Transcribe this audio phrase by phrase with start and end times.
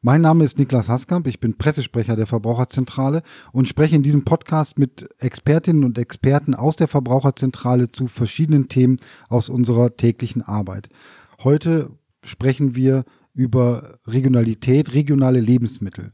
[0.00, 4.78] Mein Name ist Niklas Haskamp, ich bin Pressesprecher der Verbraucherzentrale und spreche in diesem Podcast
[4.78, 10.88] mit Expertinnen und Experten aus der Verbraucherzentrale zu verschiedenen Themen aus unserer täglichen Arbeit.
[11.42, 11.90] Heute
[12.22, 16.12] sprechen wir über Regionalität, regionale Lebensmittel.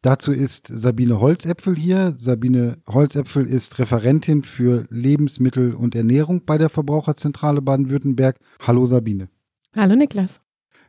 [0.00, 2.14] Dazu ist Sabine Holzäpfel hier.
[2.16, 8.38] Sabine Holzäpfel ist Referentin für Lebensmittel und Ernährung bei der Verbraucherzentrale Baden-Württemberg.
[8.60, 9.28] Hallo Sabine.
[9.74, 10.43] Hallo Niklas.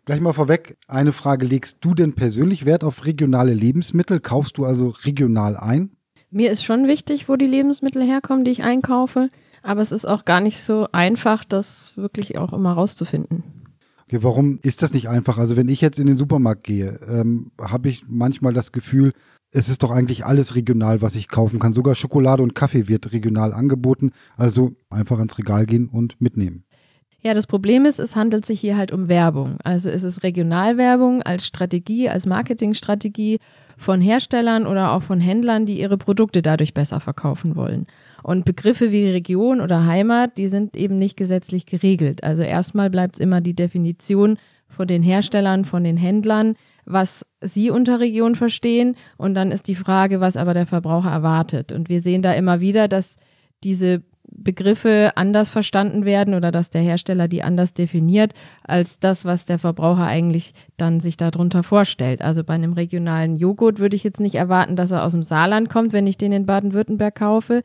[0.06, 4.20] Gleich mal vorweg, eine Frage, legst du denn persönlich Wert auf regionale Lebensmittel?
[4.20, 5.98] Kaufst du also regional ein?
[6.30, 9.32] Mir ist schon wichtig, wo die Lebensmittel herkommen, die ich einkaufe,
[9.64, 13.44] aber es ist auch gar nicht so einfach, das wirklich auch immer rauszufinden.
[14.04, 15.40] Okay, warum ist das nicht einfach?
[15.40, 19.12] Also wenn ich jetzt in den Supermarkt gehe, ähm, habe ich manchmal das Gefühl,
[19.50, 21.74] es ist doch eigentlich alles regional, was ich kaufen kann.
[21.74, 24.12] Sogar Schokolade und Kaffee wird regional angeboten.
[24.38, 26.65] Also einfach ans Regal gehen und mitnehmen.
[27.26, 29.58] Ja, das Problem ist, es handelt sich hier halt um Werbung.
[29.64, 33.40] Also ist es Regionalwerbung als Strategie, als Marketingstrategie
[33.78, 37.88] von Herstellern oder auch von Händlern, die ihre Produkte dadurch besser verkaufen wollen.
[38.22, 42.24] Und Begriffe wie Region oder Heimat, die sind eben nicht gesetzlich geregelt.
[42.24, 44.38] Also erstmal bleibt es immer die Definition
[44.68, 48.96] von den Herstellern, von den Händlern, was sie unter Region verstehen.
[49.18, 51.72] Und dann ist die Frage, was aber der Verbraucher erwartet.
[51.72, 53.16] Und wir sehen da immer wieder, dass
[53.64, 54.04] diese
[54.38, 58.34] Begriffe anders verstanden werden oder dass der Hersteller die anders definiert
[58.64, 62.22] als das, was der Verbraucher eigentlich dann sich darunter vorstellt.
[62.22, 65.70] Also bei einem regionalen Joghurt würde ich jetzt nicht erwarten, dass er aus dem Saarland
[65.70, 67.64] kommt, wenn ich den in Baden-Württemberg kaufe.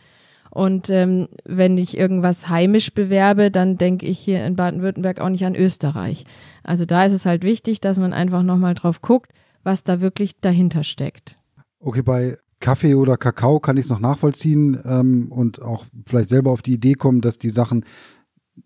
[0.51, 5.47] Und ähm, wenn ich irgendwas heimisch bewerbe, dann denke ich hier in Baden-Württemberg auch nicht
[5.47, 6.25] an Österreich.
[6.65, 10.41] Also da ist es halt wichtig, dass man einfach nochmal drauf guckt, was da wirklich
[10.41, 11.39] dahinter steckt.
[11.78, 16.50] Okay, bei Kaffee oder Kakao kann ich es noch nachvollziehen ähm, und auch vielleicht selber
[16.50, 17.84] auf die Idee kommen, dass die Sachen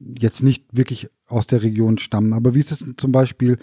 [0.00, 2.32] jetzt nicht wirklich aus der Region stammen.
[2.32, 3.58] Aber wie ist es zum Beispiel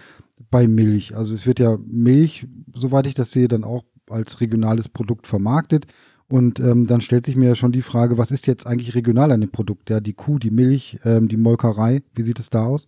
[0.49, 1.15] bei Milch?
[1.15, 5.85] Also es wird ja Milch, soweit ich das sehe, dann auch als regionales Produkt vermarktet.
[6.27, 9.31] Und ähm, dann stellt sich mir ja schon die Frage, was ist jetzt eigentlich regional
[9.31, 9.89] an dem Produkt?
[9.89, 12.87] Ja, die Kuh, die Milch, ähm, die Molkerei, wie sieht es da aus?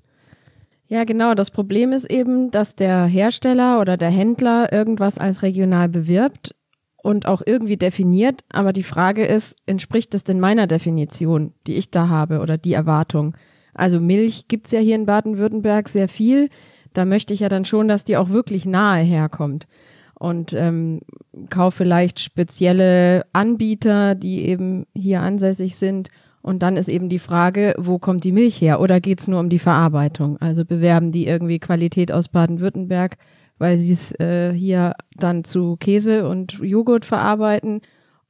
[0.88, 1.34] Ja, genau.
[1.34, 6.56] Das Problem ist eben, dass der Hersteller oder der Händler irgendwas als regional bewirbt,
[7.04, 8.44] und auch irgendwie definiert.
[8.50, 12.74] Aber die Frage ist, entspricht das denn meiner Definition, die ich da habe oder die
[12.74, 13.36] Erwartung?
[13.76, 16.50] Also Milch gibt's ja hier in Baden-Württemberg sehr viel.
[16.94, 19.68] Da möchte ich ja dann schon, dass die auch wirklich nahe herkommt.
[20.18, 21.02] Und ähm,
[21.50, 26.10] kaufe vielleicht spezielle Anbieter, die eben hier ansässig sind.
[26.42, 28.80] Und dann ist eben die Frage, wo kommt die Milch her?
[28.80, 30.38] Oder geht's nur um die Verarbeitung?
[30.38, 33.18] Also bewerben die irgendwie Qualität aus Baden-Württemberg
[33.58, 37.82] weil sie es äh, hier dann zu Käse und Joghurt verarbeiten?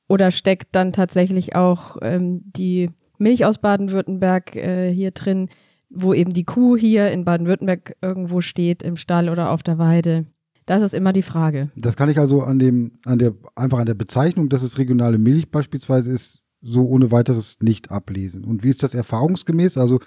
[0.07, 5.49] Oder steckt dann tatsächlich auch ähm, die Milch aus Baden-Württemberg äh, hier drin,
[5.89, 10.25] wo eben die Kuh hier in Baden-Württemberg irgendwo steht, im Stall oder auf der Weide?
[10.65, 11.71] Das ist immer die Frage.
[11.75, 15.17] Das kann ich also an dem, an der, einfach an der Bezeichnung, dass es regionale
[15.17, 18.45] Milch beispielsweise ist, so ohne weiteres nicht ablesen.
[18.45, 19.77] Und wie ist das erfahrungsgemäß?
[19.77, 19.99] Also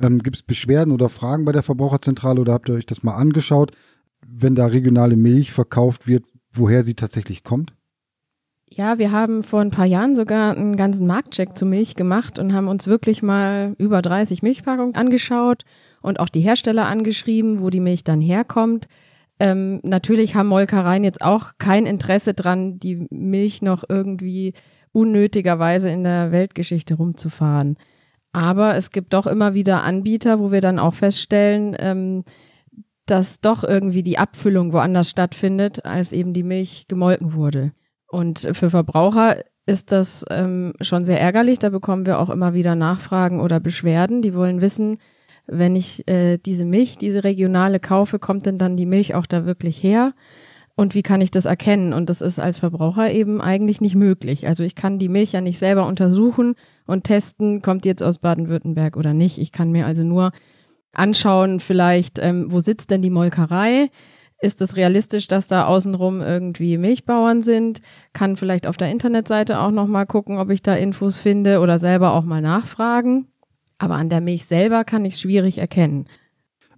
[0.00, 3.16] ähm, gibt es Beschwerden oder Fragen bei der Verbraucherzentrale oder habt ihr euch das mal
[3.16, 3.72] angeschaut?
[4.28, 7.72] Wenn da regionale Milch verkauft wird, woher sie tatsächlich kommt?
[8.70, 12.52] Ja, wir haben vor ein paar Jahren sogar einen ganzen Marktcheck zu Milch gemacht und
[12.52, 15.64] haben uns wirklich mal über 30 Milchpackungen angeschaut
[16.02, 18.88] und auch die Hersteller angeschrieben, wo die Milch dann herkommt.
[19.38, 24.54] Ähm, natürlich haben Molkereien jetzt auch kein Interesse dran, die Milch noch irgendwie
[24.92, 27.76] unnötigerweise in der Weltgeschichte rumzufahren.
[28.32, 32.24] Aber es gibt doch immer wieder Anbieter, wo wir dann auch feststellen, ähm,
[33.06, 37.72] dass doch irgendwie die Abfüllung woanders stattfindet, als eben die Milch gemolken wurde.
[38.08, 39.36] Und für Verbraucher
[39.66, 41.58] ist das ähm, schon sehr ärgerlich.
[41.58, 44.22] Da bekommen wir auch immer wieder Nachfragen oder Beschwerden.
[44.22, 44.98] Die wollen wissen,
[45.46, 49.46] wenn ich äh, diese Milch, diese regionale kaufe, kommt denn dann die Milch auch da
[49.46, 50.14] wirklich her?
[50.76, 51.92] Und wie kann ich das erkennen?
[51.92, 54.48] Und das ist als Verbraucher eben eigentlich nicht möglich.
[54.48, 56.56] Also ich kann die Milch ja nicht selber untersuchen
[56.86, 59.38] und testen, kommt die jetzt aus Baden-Württemberg oder nicht.
[59.38, 60.32] Ich kann mir also nur
[60.94, 63.90] anschauen, vielleicht, ähm, wo sitzt denn die Molkerei?
[64.40, 67.80] Ist es realistisch, dass da außenrum irgendwie Milchbauern sind?
[68.12, 72.12] Kann vielleicht auf der Internetseite auch nochmal gucken, ob ich da Infos finde oder selber
[72.12, 73.28] auch mal nachfragen.
[73.78, 76.06] Aber an der Milch selber kann ich schwierig erkennen.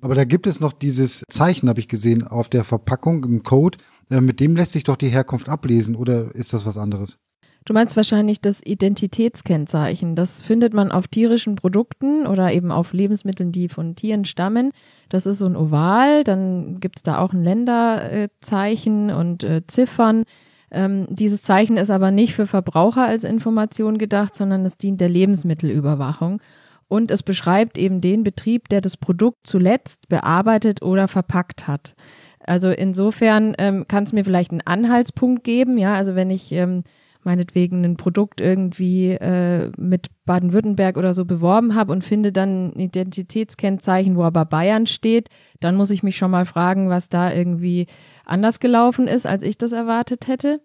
[0.00, 3.78] Aber da gibt es noch dieses Zeichen, habe ich gesehen, auf der Verpackung im Code.
[4.10, 7.18] Äh, mit dem lässt sich doch die Herkunft ablesen oder ist das was anderes?
[7.66, 10.14] Du meinst wahrscheinlich das Identitätskennzeichen.
[10.14, 14.70] Das findet man auf tierischen Produkten oder eben auf Lebensmitteln, die von Tieren stammen.
[15.08, 20.22] Das ist so ein Oval, dann gibt's da auch ein Länderzeichen und äh, Ziffern.
[20.70, 25.08] Ähm, dieses Zeichen ist aber nicht für Verbraucher als Information gedacht, sondern es dient der
[25.08, 26.40] Lebensmittelüberwachung.
[26.86, 31.96] Und es beschreibt eben den Betrieb, der das Produkt zuletzt bearbeitet oder verpackt hat.
[32.38, 36.84] Also insofern ähm, kann es mir vielleicht einen Anhaltspunkt geben, ja, also wenn ich ähm,
[37.26, 42.80] meinetwegen ein Produkt irgendwie äh, mit Baden-Württemberg oder so beworben habe und finde dann ein
[42.80, 45.28] Identitätskennzeichen, wo aber Bayern steht,
[45.60, 47.86] dann muss ich mich schon mal fragen, was da irgendwie
[48.24, 50.60] anders gelaufen ist, als ich das erwartet hätte.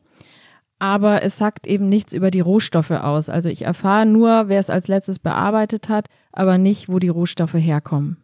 [0.79, 3.29] Aber es sagt eben nichts über die Rohstoffe aus.
[3.29, 7.53] Also ich erfahre nur, wer es als letztes bearbeitet hat, aber nicht, wo die Rohstoffe
[7.53, 8.17] herkommen.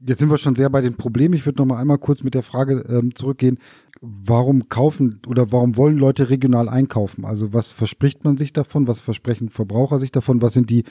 [0.00, 1.34] Jetzt sind wir schon sehr bei den Problemen.
[1.34, 3.58] Ich würde noch mal einmal kurz mit der Frage ähm, zurückgehen,
[4.00, 7.24] warum kaufen oder warum wollen Leute regional einkaufen?
[7.24, 8.86] Also was verspricht man sich davon?
[8.86, 10.42] Was versprechen Verbraucher sich davon?
[10.42, 10.84] Was sind die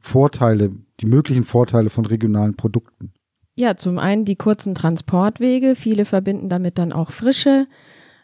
[0.00, 3.12] Vorteile, die möglichen Vorteile von regionalen Produkten?
[3.54, 5.74] Ja, zum einen die kurzen Transportwege.
[5.74, 7.66] Viele verbinden damit dann auch Frische.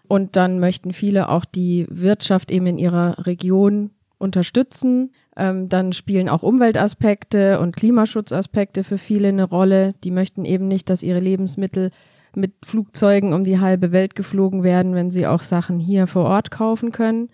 [0.06, 5.12] Und dann möchten viele auch die Wirtschaft eben in ihrer Region unterstützen.
[5.36, 9.94] Ähm, dann spielen auch Umweltaspekte und Klimaschutzaspekte für viele eine Rolle.
[10.02, 11.90] Die möchten eben nicht, dass ihre Lebensmittel
[12.34, 16.50] mit Flugzeugen um die halbe Welt geflogen werden, wenn sie auch Sachen hier vor Ort
[16.50, 17.30] kaufen können.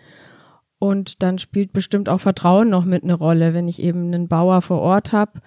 [0.79, 4.61] Und dann spielt bestimmt auch Vertrauen noch mit eine Rolle, wenn ich eben einen Bauer
[4.61, 5.41] vor Ort habe,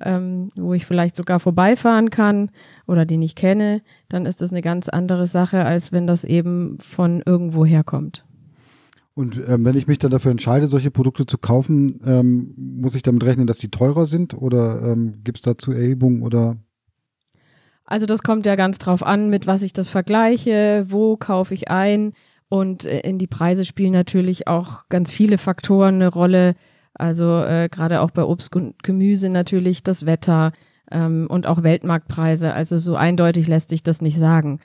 [0.00, 2.50] ähm, wo ich vielleicht sogar vorbeifahren kann
[2.86, 6.78] oder den ich kenne, dann ist das eine ganz andere Sache, als wenn das eben
[6.80, 8.24] von irgendwo herkommt.
[9.18, 13.02] Und ähm, wenn ich mich dann dafür entscheide, solche Produkte zu kaufen, ähm, muss ich
[13.02, 16.56] damit rechnen, dass die teurer sind oder ähm, gibt es dazu Erhebungen oder?
[17.90, 21.70] Also das kommt ja ganz drauf an, mit was ich das vergleiche, wo kaufe ich
[21.70, 22.12] ein
[22.50, 26.54] und äh, in die Preise spielen natürlich auch ganz viele Faktoren eine Rolle.
[26.92, 30.52] Also äh, gerade auch bei Obst und Gemüse natürlich das Wetter
[30.90, 32.52] ähm, und auch Weltmarktpreise.
[32.52, 34.60] Also so eindeutig lässt sich das nicht sagen.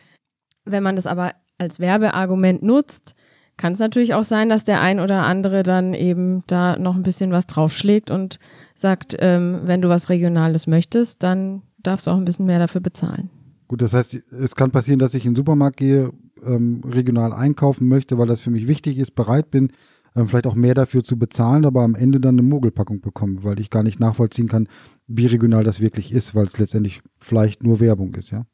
[0.66, 3.16] Wenn man das aber als Werbeargument nutzt,
[3.56, 7.04] kann es natürlich auch sein, dass der ein oder andere dann eben da noch ein
[7.04, 8.40] bisschen was draufschlägt und
[8.76, 12.82] sagt, ähm, wenn du was Regionales möchtest, dann darfst du auch ein bisschen mehr dafür
[12.82, 13.30] bezahlen.
[13.68, 16.12] Gut, das heißt, es kann passieren, dass ich in den Supermarkt gehe,
[16.46, 19.72] ähm, regional einkaufen möchte, weil das für mich wichtig ist, bereit bin,
[20.16, 23.60] ähm, vielleicht auch mehr dafür zu bezahlen, aber am Ende dann eine Mogelpackung bekomme, weil
[23.60, 24.68] ich gar nicht nachvollziehen kann,
[25.08, 28.46] wie regional das wirklich ist, weil es letztendlich vielleicht nur Werbung ist, ja.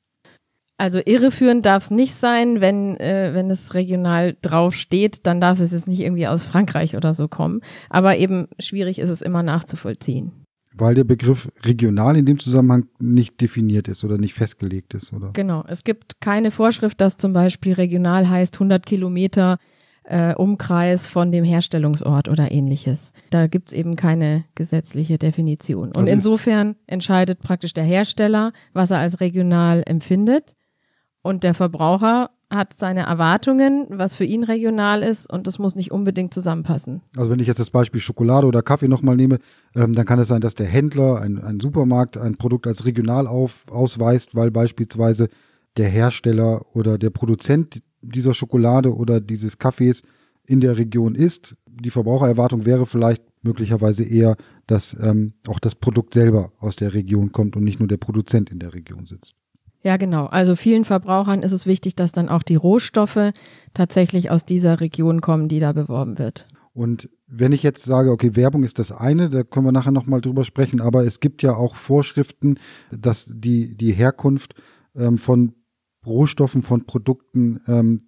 [0.77, 5.71] Also irreführend darf es nicht sein, wenn, äh, wenn es regional draufsteht, dann darf es
[5.73, 7.59] jetzt nicht irgendwie aus Frankreich oder so kommen.
[7.89, 10.38] Aber eben schwierig ist es immer nachzuvollziehen.
[10.79, 15.31] Weil der Begriff regional in dem Zusammenhang nicht definiert ist oder nicht festgelegt ist, oder?
[15.33, 15.63] Genau.
[15.67, 19.57] Es gibt keine Vorschrift, dass zum Beispiel regional heißt 100 Kilometer
[20.09, 23.13] äh, Umkreis von dem Herstellungsort oder ähnliches.
[23.29, 25.89] Da gibt's eben keine gesetzliche Definition.
[25.89, 30.55] Und also insofern entscheidet praktisch der Hersteller, was er als regional empfindet.
[31.21, 35.91] Und der Verbraucher hat seine Erwartungen, was für ihn regional ist, und das muss nicht
[35.91, 37.01] unbedingt zusammenpassen.
[37.15, 39.39] Also wenn ich jetzt das Beispiel Schokolade oder Kaffee nochmal nehme,
[39.75, 43.27] ähm, dann kann es sein, dass der Händler, ein, ein Supermarkt, ein Produkt als regional
[43.27, 45.29] auf, ausweist, weil beispielsweise
[45.77, 50.03] der Hersteller oder der Produzent dieser Schokolade oder dieses Kaffees
[50.45, 51.55] in der Region ist.
[51.67, 54.35] Die Verbrauchererwartung wäre vielleicht möglicherweise eher,
[54.67, 58.49] dass ähm, auch das Produkt selber aus der Region kommt und nicht nur der Produzent
[58.49, 59.35] in der Region sitzt.
[59.81, 60.25] Ja, genau.
[60.25, 63.31] Also vielen Verbrauchern ist es wichtig, dass dann auch die Rohstoffe
[63.73, 66.47] tatsächlich aus dieser Region kommen, die da beworben wird.
[66.73, 70.21] Und wenn ich jetzt sage, okay, Werbung ist das eine, da können wir nachher nochmal
[70.21, 72.57] drüber sprechen, aber es gibt ja auch Vorschriften,
[72.91, 74.53] dass die, die Herkunft
[74.95, 75.53] ähm, von
[76.05, 77.99] Rohstoffen, von Produkten ähm,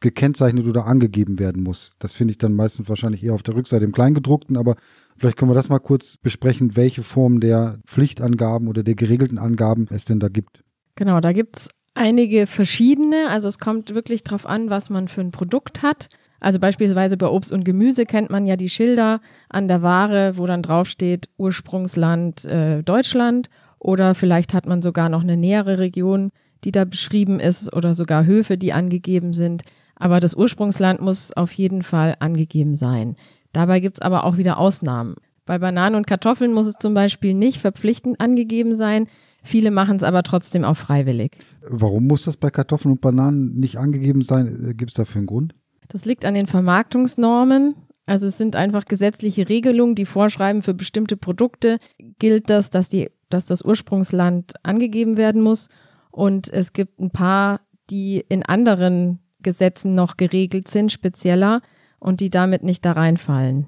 [0.00, 1.94] gekennzeichnet oder angegeben werden muss.
[1.98, 4.76] Das finde ich dann meistens wahrscheinlich eher auf der Rückseite im Kleingedruckten, aber
[5.16, 9.86] vielleicht können wir das mal kurz besprechen, welche Form der Pflichtangaben oder der geregelten Angaben
[9.90, 10.62] es denn da gibt.
[11.00, 13.30] Genau, da gibt's einige verschiedene.
[13.30, 16.10] Also es kommt wirklich drauf an, was man für ein Produkt hat.
[16.40, 20.46] Also beispielsweise bei Obst und Gemüse kennt man ja die Schilder an der Ware, wo
[20.46, 26.32] dann draufsteht Ursprungsland äh, Deutschland oder vielleicht hat man sogar noch eine nähere Region,
[26.64, 29.62] die da beschrieben ist oder sogar Höfe, die angegeben sind.
[29.96, 33.16] Aber das Ursprungsland muss auf jeden Fall angegeben sein.
[33.54, 35.14] Dabei gibt's aber auch wieder Ausnahmen.
[35.46, 39.08] Bei Bananen und Kartoffeln muss es zum Beispiel nicht verpflichtend angegeben sein.
[39.42, 41.36] Viele machen es aber trotzdem auch freiwillig.
[41.68, 44.70] Warum muss das bei Kartoffeln und Bananen nicht angegeben sein?
[44.70, 45.54] Äh, Gibt es dafür einen Grund?
[45.88, 47.74] Das liegt an den Vermarktungsnormen.
[48.06, 51.78] Also es sind einfach gesetzliche Regelungen, die vorschreiben, für bestimmte Produkte
[52.18, 55.68] gilt das, dass, die, dass das Ursprungsland angegeben werden muss.
[56.10, 61.62] Und es gibt ein paar, die in anderen Gesetzen noch geregelt sind, spezieller.
[62.00, 63.66] und die damit nicht da reinfallen.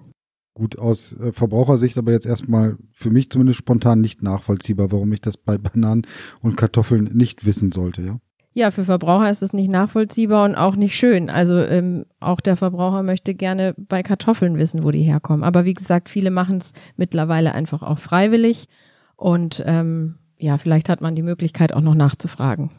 [0.54, 5.22] Gut, aus äh, Verbrauchersicht aber jetzt erstmal für mich zumindest spontan nicht nachvollziehbar, warum ich
[5.22, 6.06] das bei Bananen
[6.42, 8.20] und Kartoffeln nicht wissen sollte, ja?
[8.54, 11.30] Ja, für Verbraucher ist es nicht nachvollziehbar und auch nicht schön.
[11.30, 15.42] Also ähm, auch der Verbraucher möchte gerne bei Kartoffeln wissen, wo die herkommen.
[15.42, 18.68] Aber wie gesagt, viele machen es mittlerweile einfach auch freiwillig.
[19.16, 22.70] Und ähm, ja, vielleicht hat man die Möglichkeit auch noch nachzufragen.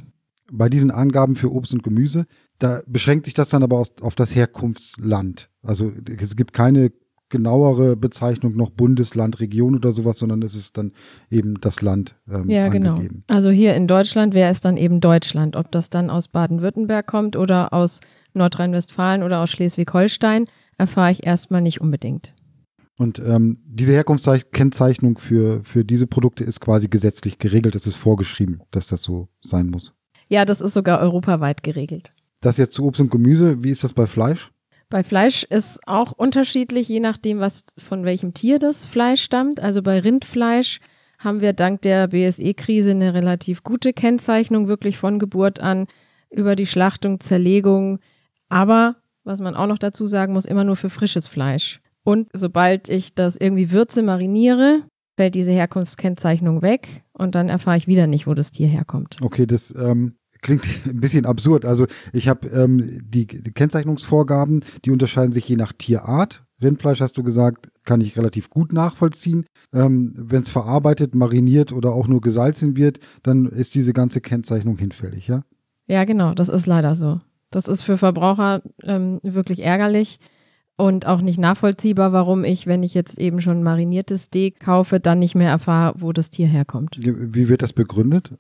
[0.51, 2.27] Bei diesen Angaben für Obst und Gemüse,
[2.59, 5.49] da beschränkt sich das dann aber auf das Herkunftsland.
[5.63, 6.91] Also es gibt keine
[7.33, 10.91] genauere Bezeichnung noch Bundesland, Region oder sowas, sondern es ist dann
[11.31, 12.91] eben das Land ähm, ja, genau.
[12.91, 13.23] angegeben.
[13.27, 15.55] Also hier in Deutschland wäre es dann eben Deutschland.
[15.55, 17.99] Ob das dann aus Baden-Württemberg kommt oder aus
[18.35, 20.45] Nordrhein-Westfalen oder aus Schleswig-Holstein,
[20.77, 22.35] erfahre ich erstmal nicht unbedingt.
[22.99, 27.75] Und ähm, diese Herkunftskennzeichnung für, für diese Produkte ist quasi gesetzlich geregelt.
[27.75, 29.93] Es ist vorgeschrieben, dass das so sein muss.
[30.29, 32.13] Ja, das ist sogar europaweit geregelt.
[32.41, 33.63] Das jetzt zu Obst und Gemüse.
[33.63, 34.52] Wie ist das bei Fleisch?
[34.93, 39.59] Bei Fleisch ist auch unterschiedlich, je nachdem, was von welchem Tier das Fleisch stammt.
[39.59, 40.81] Also bei Rindfleisch
[41.17, 45.87] haben wir dank der BSE-Krise eine relativ gute Kennzeichnung, wirklich von Geburt an
[46.29, 48.01] über die Schlachtung, Zerlegung.
[48.49, 51.81] Aber, was man auch noch dazu sagen muss, immer nur für frisches Fleisch.
[52.03, 54.83] Und sobald ich das irgendwie würze, mariniere,
[55.17, 59.17] fällt diese Herkunftskennzeichnung weg und dann erfahre ich wieder nicht, wo das Tier herkommt.
[59.23, 61.65] Okay, das ähm, klingt ein bisschen absurd.
[61.65, 66.43] Also ich habe ähm, die, die Kennzeichnungsvorgaben, die unterscheiden sich je nach Tierart.
[66.61, 69.45] Rindfleisch hast du gesagt, kann ich relativ gut nachvollziehen.
[69.73, 74.77] Ähm, Wenn es verarbeitet, mariniert oder auch nur gesalzen wird, dann ist diese ganze Kennzeichnung
[74.77, 75.43] hinfällig, ja?
[75.87, 77.19] Ja, genau, das ist leider so.
[77.51, 80.19] Das ist für Verbraucher ähm, wirklich ärgerlich
[80.75, 85.19] und auch nicht nachvollziehbar, warum ich, wenn ich jetzt eben schon mariniertes Steak kaufe, dann
[85.19, 86.97] nicht mehr erfahre, wo das Tier herkommt.
[86.99, 88.31] Wie wird das begründet?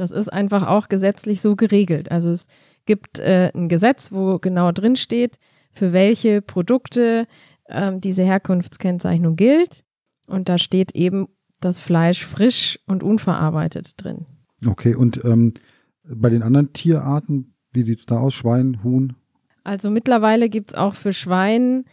[0.00, 2.10] Das ist einfach auch gesetzlich so geregelt.
[2.10, 2.46] Also es
[2.86, 5.38] gibt äh, ein Gesetz, wo genau drin steht,
[5.72, 7.26] für welche Produkte
[7.68, 9.84] ähm, diese Herkunftskennzeichnung gilt.
[10.26, 11.28] Und da steht eben
[11.60, 14.24] das Fleisch frisch und unverarbeitet drin.
[14.66, 15.52] Okay, und ähm,
[16.04, 18.32] bei den anderen Tierarten, wie sieht es da aus?
[18.32, 19.16] Schwein, Huhn?
[19.64, 21.84] Also mittlerweile gibt es auch für Schwein,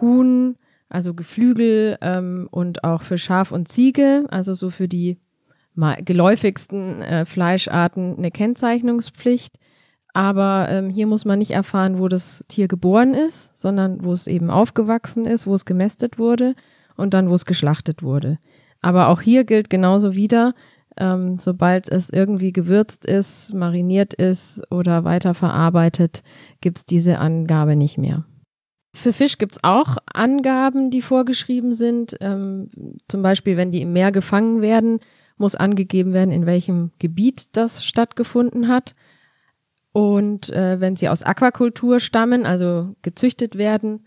[0.00, 0.56] Huhn,
[0.88, 5.20] also Geflügel ähm, und auch für Schaf und Ziege, also so für die
[5.74, 9.56] geläufigsten äh, Fleischarten eine Kennzeichnungspflicht.
[10.14, 14.26] Aber ähm, hier muss man nicht erfahren, wo das Tier geboren ist, sondern wo es
[14.26, 16.54] eben aufgewachsen ist, wo es gemästet wurde
[16.96, 18.38] und dann, wo es geschlachtet wurde.
[18.82, 20.54] Aber auch hier gilt genauso wieder,
[20.98, 26.22] ähm, sobald es irgendwie gewürzt ist, mariniert ist oder weiterverarbeitet,
[26.60, 28.24] gibt's diese Angabe nicht mehr.
[28.94, 32.16] Für Fisch gibt's auch Angaben, die vorgeschrieben sind.
[32.20, 32.68] Ähm,
[33.08, 35.00] zum Beispiel, wenn die im Meer gefangen werden,
[35.42, 38.94] muss angegeben werden, in welchem Gebiet das stattgefunden hat.
[39.92, 44.06] Und äh, wenn sie aus Aquakultur stammen, also gezüchtet werden,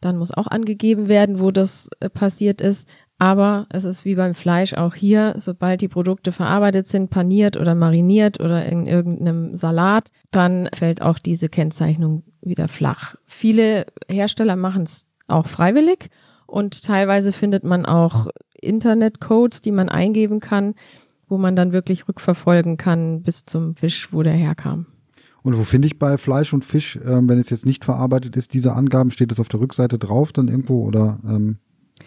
[0.00, 2.88] dann muss auch angegeben werden, wo das äh, passiert ist.
[3.18, 7.74] Aber es ist wie beim Fleisch auch hier, sobald die Produkte verarbeitet sind, paniert oder
[7.74, 13.16] mariniert oder in irgendeinem Salat, dann fällt auch diese Kennzeichnung wieder flach.
[13.26, 16.10] Viele Hersteller machen es auch freiwillig
[16.46, 18.28] und teilweise findet man auch
[18.60, 20.74] Internetcodes, die man eingeben kann,
[21.28, 24.86] wo man dann wirklich rückverfolgen kann bis zum Fisch, wo der herkam.
[25.42, 28.52] Und wo finde ich bei Fleisch und Fisch, ähm, wenn es jetzt nicht verarbeitet ist,
[28.52, 29.12] diese Angaben?
[29.12, 31.58] Steht das auf der Rückseite drauf dann irgendwo oder ähm,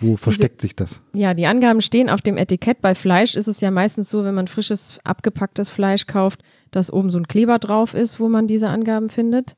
[0.02, 1.00] wo versteckt sich das?
[1.14, 2.82] Ja, die Angaben stehen auf dem Etikett.
[2.82, 6.42] Bei Fleisch ist es ja meistens so, wenn man frisches, abgepacktes Fleisch kauft,
[6.72, 9.56] dass oben so ein Kleber drauf ist, wo man diese Angaben findet.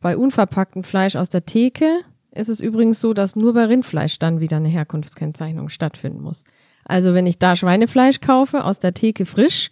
[0.00, 2.00] Bei unverpacktem Fleisch aus der Theke
[2.32, 6.44] ist es übrigens so, dass nur bei Rindfleisch dann wieder eine Herkunftskennzeichnung stattfinden muss.
[6.84, 9.70] Also wenn ich da Schweinefleisch kaufe aus der Theke frisch,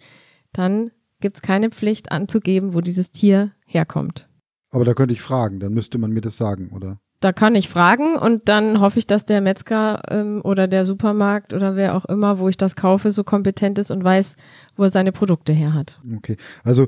[0.53, 4.29] dann gibt's keine Pflicht anzugeben, wo dieses Tier herkommt.
[4.69, 6.99] Aber da könnte ich fragen, dann müsste man mir das sagen, oder?
[7.19, 11.53] Da kann ich fragen und dann hoffe ich, dass der Metzger ähm, oder der Supermarkt
[11.53, 14.35] oder wer auch immer, wo ich das kaufe, so kompetent ist und weiß,
[14.75, 15.99] wo er seine Produkte her hat.
[16.17, 16.87] Okay, also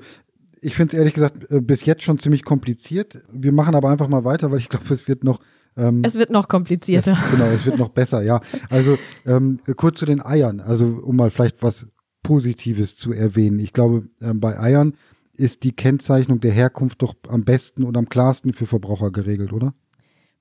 [0.62, 3.24] ich finde es ehrlich gesagt äh, bis jetzt schon ziemlich kompliziert.
[3.32, 5.40] Wir machen aber einfach mal weiter, weil ich glaube, es wird noch
[5.80, 7.14] ähm, es wird noch komplizierter.
[7.14, 8.42] Es, genau, es wird noch besser, ja.
[8.70, 11.88] Also ähm, kurz zu den Eiern, also um mal vielleicht was
[12.24, 13.60] Positives zu erwähnen.
[13.60, 14.94] Ich glaube, ähm, bei Eiern
[15.34, 19.74] ist die Kennzeichnung der Herkunft doch am besten und am klarsten für Verbraucher geregelt, oder?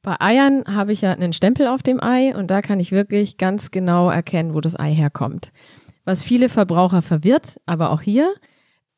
[0.03, 3.37] Bei Eiern habe ich ja einen Stempel auf dem Ei und da kann ich wirklich
[3.37, 5.53] ganz genau erkennen, wo das Ei herkommt.
[6.05, 8.35] Was viele Verbraucher verwirrt, aber auch hier,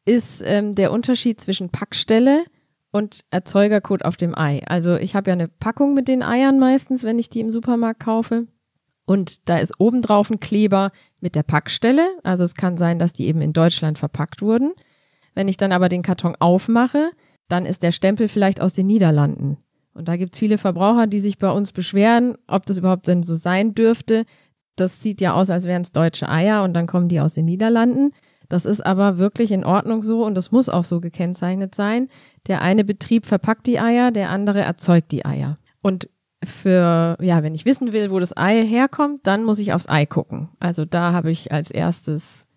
[0.04, 2.44] ist ähm, der Unterschied zwischen Packstelle
[2.92, 4.62] und Erzeugercode auf dem Ei.
[4.66, 8.00] Also ich habe ja eine Packung mit den Eiern meistens, wenn ich die im Supermarkt
[8.00, 8.46] kaufe.
[9.06, 12.06] Und da ist obendrauf ein Kleber mit der Packstelle.
[12.22, 14.72] Also es kann sein, dass die eben in Deutschland verpackt wurden.
[15.34, 17.10] Wenn ich dann aber den Karton aufmache,
[17.48, 19.58] dann ist der Stempel vielleicht aus den Niederlanden.
[19.94, 23.22] Und da gibt es viele Verbraucher, die sich bei uns beschweren, ob das überhaupt denn
[23.22, 24.24] so sein dürfte.
[24.76, 27.44] Das sieht ja aus, als wären es deutsche Eier und dann kommen die aus den
[27.44, 28.12] Niederlanden.
[28.50, 32.08] Das ist aber wirklich in Ordnung so und das muss auch so gekennzeichnet sein.
[32.48, 35.58] Der eine Betrieb verpackt die Eier, der andere erzeugt die Eier.
[35.82, 36.10] Und
[36.44, 40.04] für, ja, wenn ich wissen will, wo das Ei herkommt, dann muss ich aufs Ei
[40.04, 40.48] gucken.
[40.58, 42.48] Also da habe ich als erstes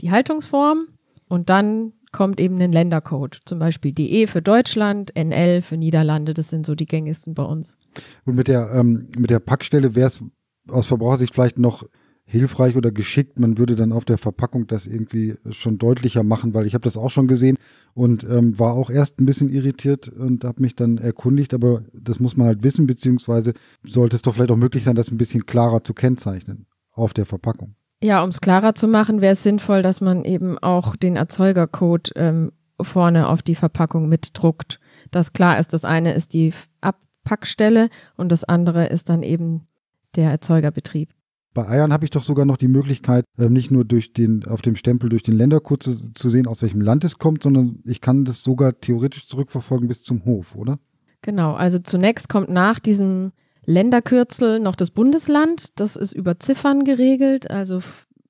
[0.00, 0.88] die Haltungsform
[1.28, 3.38] und dann kommt eben ein Ländercode.
[3.44, 7.78] Zum Beispiel DE für Deutschland, NL für Niederlande, das sind so die gängigsten bei uns.
[8.24, 10.24] Und mit der, ähm, mit der Packstelle wäre es
[10.68, 11.84] aus Verbrauchersicht vielleicht noch
[12.30, 13.40] hilfreich oder geschickt.
[13.40, 16.96] Man würde dann auf der Verpackung das irgendwie schon deutlicher machen, weil ich habe das
[16.96, 17.58] auch schon gesehen
[17.92, 22.20] und ähm, war auch erst ein bisschen irritiert und habe mich dann erkundigt, aber das
[22.20, 25.44] muss man halt wissen, beziehungsweise sollte es doch vielleicht auch möglich sein, das ein bisschen
[25.44, 27.74] klarer zu kennzeichnen auf der Verpackung.
[28.00, 32.12] Ja, um es klarer zu machen, wäre es sinnvoll, dass man eben auch den Erzeugercode
[32.14, 34.78] ähm, vorne auf die Verpackung mitdruckt.
[35.10, 39.66] Dass klar ist, das eine ist die Abpackstelle und das andere ist dann eben
[40.14, 41.10] der Erzeugerbetrieb.
[41.52, 44.62] Bei Eiern habe ich doch sogar noch die Möglichkeit, äh, nicht nur durch den, auf
[44.62, 48.00] dem Stempel durch den Ländercode zu, zu sehen, aus welchem Land es kommt, sondern ich
[48.00, 50.78] kann das sogar theoretisch zurückverfolgen bis zum Hof, oder?
[51.22, 53.32] Genau, also zunächst kommt nach diesem
[53.66, 55.78] Länderkürzel noch das Bundesland.
[55.78, 57.50] Das ist über Ziffern geregelt.
[57.50, 57.82] Also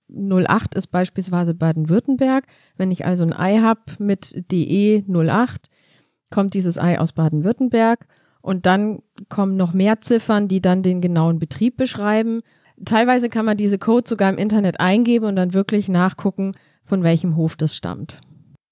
[0.08, 2.46] 08 ist beispielsweise Baden-Württemberg.
[2.76, 5.68] Wenn ich also ein Ei habe mit DE 08,
[6.30, 8.06] kommt dieses Ei aus Baden-Württemberg.
[8.40, 12.40] Und dann kommen noch mehr Ziffern, die dann den genauen Betrieb beschreiben
[12.84, 17.36] teilweise kann man diese Codes sogar im Internet eingeben und dann wirklich nachgucken, von welchem
[17.36, 18.20] Hof das stammt.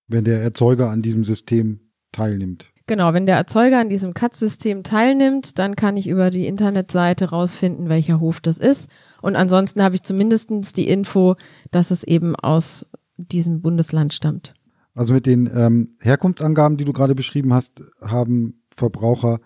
[0.08, 1.80] Wenn der Erzeuger an diesem System
[2.12, 2.70] teilnimmt.
[2.86, 7.90] Genau, wenn der Erzeuger an diesem CAT-System teilnimmt, dann kann ich über die Internetseite rausfinden,
[7.90, 8.88] welcher Hof das ist.
[9.20, 11.36] Und ansonsten habe ich zumindest die Info,
[11.70, 12.86] dass es eben aus
[13.18, 14.54] diesem Bundesland stammt.
[14.94, 19.38] Also mit den ähm, Herkunftsangaben, die du gerade beschrieben hast, haben Verbraucher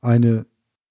[0.00, 0.46] eine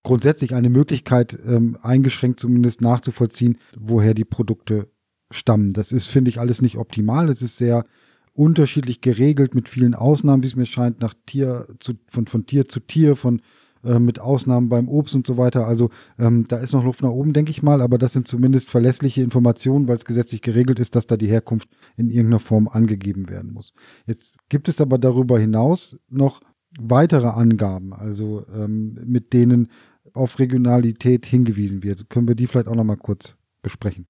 [0.08, 4.88] grundsätzlich eine Möglichkeit, ähm, eingeschränkt zumindest nachzuvollziehen, woher die Produkte
[5.32, 5.74] stammen.
[5.74, 7.28] Das ist, finde ich, alles nicht optimal.
[7.28, 7.86] Es ist sehr
[8.32, 12.70] unterschiedlich geregelt mit vielen Ausnahmen, wie es mir scheint, nach Tier zu, von, von Tier
[12.70, 13.42] zu Tier, von
[13.84, 15.68] äh, mit Ausnahmen beim Obst und so weiter.
[15.68, 18.70] Also ähm, da ist noch Luft nach oben, denke ich mal, aber das sind zumindest
[18.70, 23.28] verlässliche Informationen, weil es gesetzlich geregelt ist, dass da die Herkunft in irgendeiner Form angegeben
[23.28, 23.74] werden muss.
[24.06, 26.40] Jetzt gibt es aber darüber hinaus noch
[26.80, 29.70] weitere Angaben, also ähm, mit denen
[30.18, 32.10] auf Regionalität hingewiesen wird.
[32.10, 34.08] Können wir die vielleicht auch noch mal kurz besprechen?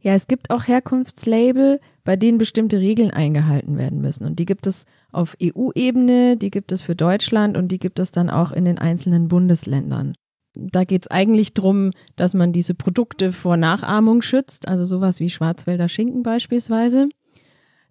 [0.00, 4.26] Ja, es gibt auch Herkunftslabel, bei denen bestimmte Regeln eingehalten werden müssen.
[4.26, 8.10] Und die gibt es auf EU-Ebene, die gibt es für Deutschland und die gibt es
[8.10, 10.14] dann auch in den einzelnen Bundesländern.
[10.54, 15.30] Da geht es eigentlich darum, dass man diese Produkte vor Nachahmung schützt, also sowas wie
[15.30, 17.08] Schwarzwälder Schinken beispielsweise.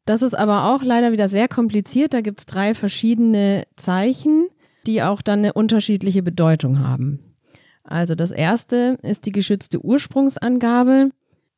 [0.06, 2.13] Das ist aber auch leider wieder sehr kompliziert.
[2.13, 4.47] Da gibt es drei verschiedene Zeichen
[4.85, 7.35] die auch dann eine unterschiedliche Bedeutung haben.
[7.83, 11.09] Also das erste ist die geschützte Ursprungsangabe.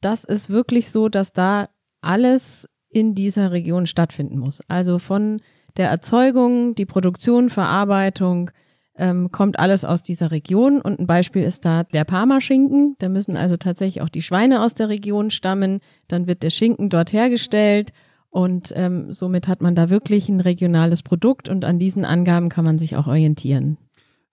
[0.02, 1.70] Das ist wirklich so, dass da
[2.02, 4.62] alles in dieser Region stattfinden muss.
[4.68, 5.42] Also von
[5.78, 8.52] der Erzeugung, die Produktion, Verarbeitung,
[8.98, 10.82] ähm, kommt alles aus dieser Region.
[10.82, 12.96] Und ein Beispiel ist da der Parmaschinken.
[13.00, 15.80] Da müssen also tatsächlich auch die Schweine aus der Region stammen.
[16.08, 17.92] Dann wird der Schinken dort hergestellt
[18.36, 22.66] und ähm, somit hat man da wirklich ein regionales Produkt und an diesen Angaben kann
[22.66, 23.78] man sich auch orientieren.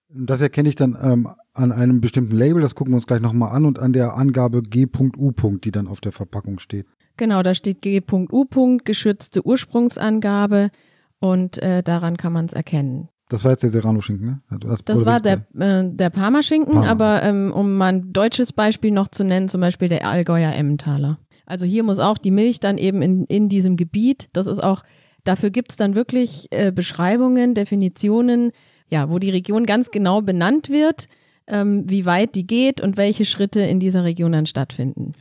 [0.09, 3.55] Das erkenne ich dann ähm, an einem bestimmten Label, das gucken wir uns gleich nochmal
[3.55, 5.31] an und an der Angabe G.U.
[5.63, 6.85] die dann auf der Verpackung steht.
[7.15, 8.77] Genau, da steht G.U.
[8.83, 10.69] geschützte Ursprungsangabe
[11.21, 13.07] und äh, daran kann man es erkennen.
[13.29, 14.59] Das war jetzt der Serrano-Schinken, ne?
[14.59, 16.89] Das, das war der, äh, der Parma-Schinken, Parma.
[16.89, 21.19] aber ähm, um mal ein deutsches Beispiel noch zu nennen, zum Beispiel der Allgäuer Emmentaler.
[21.45, 24.83] Also hier muss auch die Milch dann eben in, in diesem Gebiet, das ist auch,
[25.23, 28.51] dafür gibt's dann wirklich äh, Beschreibungen, Definitionen,
[28.89, 31.07] ja, wo die Region ganz genau benannt wird,
[31.47, 35.13] ähm, wie weit die geht und welche Schritte in dieser Region dann stattfinden.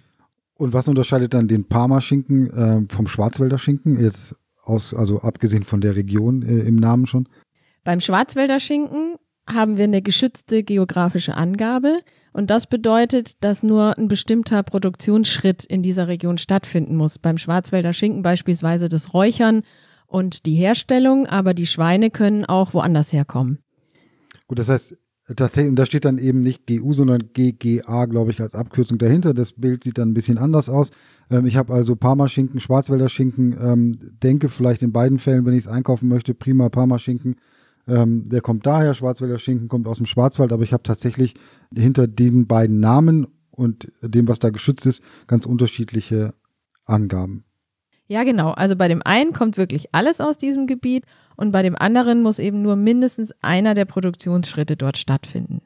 [0.55, 5.81] Und was unterscheidet dann den Parma-Schinken äh, vom Schwarzwälder Schinken, jetzt aus, also abgesehen von
[5.81, 7.29] der Region äh, im Namen schon?
[7.83, 12.01] Beim Schwarzwälder Schinken haben wir eine geschützte geografische Angabe.
[12.33, 17.19] Und das bedeutet, dass nur ein bestimmter Produktionsschritt in dieser Region stattfinden muss.
[17.19, 19.63] Beim Schwarzwälder Schinken beispielsweise das Räuchern
[20.07, 23.59] und die Herstellung, aber die Schweine können auch woanders herkommen.
[24.47, 24.97] Gut, das heißt,
[25.37, 29.35] tatsächlich, da steht dann eben nicht GU, sondern GGA, glaube ich, als Abkürzung dahinter.
[29.35, 30.91] Das Bild sieht dann ein bisschen anders aus.
[31.31, 35.61] Ähm, ich habe also Parmaschinken, Schwarzwälder Schinken, ähm, denke vielleicht in beiden Fällen, wenn ich
[35.61, 37.37] es einkaufen möchte, prima Parmaschinken
[37.89, 41.35] ähm, der kommt daher, Schwarzwälder Schinken kommt aus dem Schwarzwald, aber ich habe tatsächlich
[41.75, 46.35] hinter den beiden Namen und dem, was da geschützt ist, ganz unterschiedliche
[46.85, 47.45] Angaben.
[48.07, 48.51] Ja, genau.
[48.51, 52.39] Also bei dem einen kommt wirklich alles aus diesem Gebiet und bei dem anderen muss
[52.39, 55.63] eben nur mindestens einer der Produktionsschritte dort stattfinden.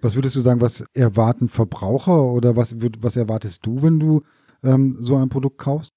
[0.00, 4.22] Was würdest du sagen, was erwarten Verbraucher oder was, was erwartest du, wenn du
[4.62, 5.92] ähm, so ein Produkt kaufst?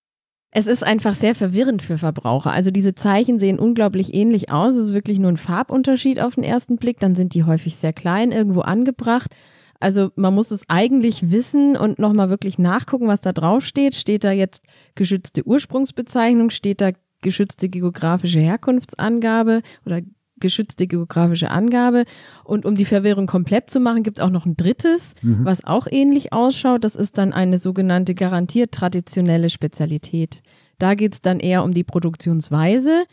[0.55, 2.51] Es ist einfach sehr verwirrend für Verbraucher.
[2.51, 4.75] Also diese Zeichen sehen unglaublich ähnlich aus.
[4.75, 6.99] Es ist wirklich nur ein Farbunterschied auf den ersten Blick.
[6.99, 9.35] Dann sind die häufig sehr klein irgendwo angebracht.
[9.79, 13.95] Also man muss es eigentlich wissen und nochmal wirklich nachgucken, was da drauf steht.
[13.95, 14.63] Steht da jetzt
[14.93, 16.51] geschützte Ursprungsbezeichnung?
[16.51, 16.91] Steht da
[17.23, 20.01] geschützte geografische Herkunftsangabe oder
[20.43, 22.03] geschützte geografische Angabe.
[22.43, 25.43] Und um die Verwirrung komplett zu machen, gibt es auch noch ein drittes, mhm.
[25.43, 26.84] was auch ähnlich ausschaut.
[26.84, 30.43] Das ist dann eine sogenannte garantiert traditionelle Spezialität.
[30.77, 33.06] Da geht es dann eher um die Produktionsweise.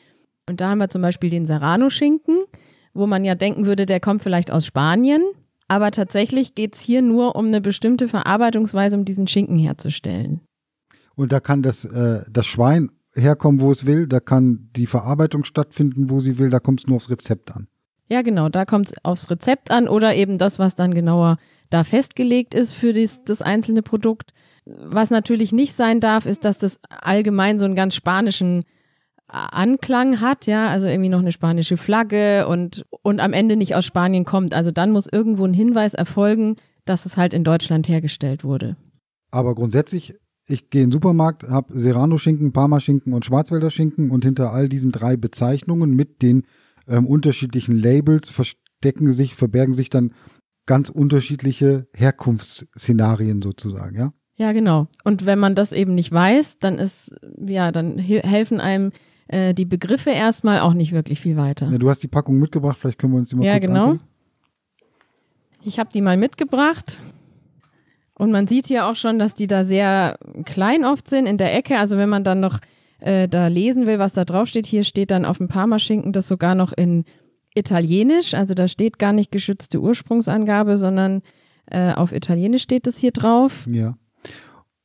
[0.47, 2.41] Und da haben wir zum Beispiel den Serrano-Schinken,
[2.93, 5.23] wo man ja denken würde, der kommt vielleicht aus Spanien.
[5.69, 10.41] Aber tatsächlich geht es hier nur um eine bestimmte Verarbeitungsweise, um diesen Schinken herzustellen.
[11.15, 15.45] Und da kann das, äh, das Schwein herkommen, wo es will, da kann die Verarbeitung
[15.45, 17.69] stattfinden, wo sie will, da kommt es nur aufs Rezept an.
[18.09, 21.37] Ja, genau, da kommt es aufs Rezept an oder eben das, was dann genauer
[21.71, 24.33] da festgelegt ist für das, das einzelne Produkt.
[24.67, 28.65] Was natürlich nicht sein darf, ist, dass das allgemein so einen ganz spanischen
[29.29, 33.85] Anklang hat, ja, also irgendwie noch eine spanische Flagge und, und am Ende nicht aus
[33.85, 34.55] Spanien kommt.
[34.55, 38.77] Also dann muss irgendwo ein Hinweis erfolgen, dass es halt in Deutschland hergestellt wurde.
[39.31, 40.17] Aber grundsätzlich,
[40.51, 44.93] ich gehe in den Supermarkt, habe Serrano-Schinken, Parma-Schinken und Schwarzwälder Schinken und hinter all diesen
[44.93, 46.45] drei Bezeichnungen mit den
[46.89, 50.13] ähm, unterschiedlichen Labels verstecken sich, verbergen sich dann
[50.67, 54.13] ganz unterschiedliche Herkunftsszenarien sozusagen, ja?
[54.37, 54.89] Ja, genau.
[55.05, 58.91] Und wenn man das eben nicht weiß, dann ist, ja, dann helfen einem
[59.29, 61.71] äh, die Begriffe erstmal auch nicht wirklich viel weiter.
[61.71, 63.85] Ja, du hast die Packung mitgebracht, vielleicht können wir uns die mal ja, kurz genau.
[63.85, 64.09] angucken.
[65.63, 67.01] Ich habe die mal mitgebracht.
[68.21, 71.57] Und man sieht hier auch schon, dass die da sehr klein oft sind in der
[71.57, 71.79] Ecke.
[71.79, 72.59] Also wenn man dann noch
[72.99, 76.29] äh, da lesen will, was da drauf steht, hier steht dann auf dem Parmaschinken das
[76.29, 77.07] sogar noch in
[77.55, 78.35] Italienisch.
[78.35, 81.23] Also da steht gar nicht geschützte Ursprungsangabe, sondern
[81.65, 83.65] äh, auf Italienisch steht das hier drauf.
[83.67, 83.97] Ja.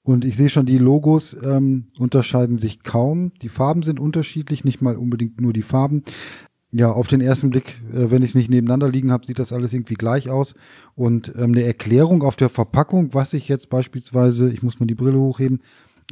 [0.02, 3.34] Und ich sehe schon, die Logos ähm, unterscheiden sich kaum.
[3.42, 6.06] Die Farben sind unterschiedlich, nicht mal unbedingt nur die Farben.
[6.78, 9.54] Ja, auf den ersten Blick, äh, wenn ich es nicht nebeneinander liegen habe, sieht das
[9.54, 10.56] alles irgendwie gleich aus.
[10.96, 14.94] Und ähm, eine Erklärung auf der Verpackung, was ich jetzt beispielsweise, ich muss mal die
[14.96, 15.62] Brille hochheben,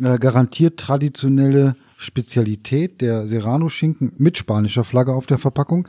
[0.02, 5.88] äh, garantiert traditionelle Spezialität der Serrano-Schinken mit spanischer Flagge auf der Verpackung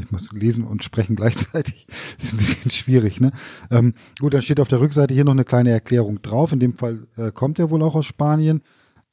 [0.00, 1.86] ich muss lesen und sprechen gleichzeitig.
[2.18, 3.32] Ist ein bisschen schwierig, ne?
[3.70, 6.52] Ähm, gut, dann steht auf der Rückseite hier noch eine kleine Erklärung drauf.
[6.52, 8.62] In dem Fall äh, kommt er wohl auch aus Spanien.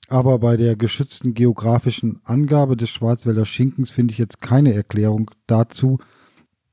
[0.09, 5.99] Aber bei der geschützten geografischen Angabe des Schwarzwälder Schinkens finde ich jetzt keine Erklärung dazu,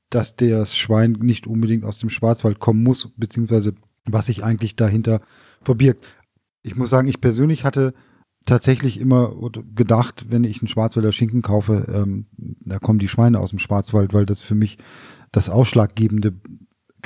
[0.09, 3.75] dass das Schwein nicht unbedingt aus dem Schwarzwald kommen muss, beziehungsweise
[4.07, 5.20] was sich eigentlich dahinter
[5.61, 6.03] verbirgt.
[6.62, 7.92] Ich muss sagen, ich persönlich hatte
[8.46, 9.35] tatsächlich immer
[9.75, 14.14] gedacht, wenn ich einen Schwarzwälder Schinken kaufe, ähm, da kommen die Schweine aus dem Schwarzwald,
[14.14, 14.79] weil das für mich
[15.31, 16.33] das ausschlaggebende